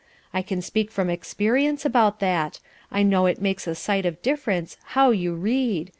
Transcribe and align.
I 0.33 0.41
can 0.41 0.63
speak 0.63 0.89
from 0.89 1.11
experience 1.11 1.85
about 1.85 2.19
that; 2.21 2.59
I 2.89 3.03
know 3.03 3.27
it 3.27 3.39
makes 3.39 3.67
a 3.67 3.75
sight 3.75 4.03
of 4.07 4.19
difference 4.23 4.77
how 4.85 5.11
you 5.11 5.35
read. 5.35 5.89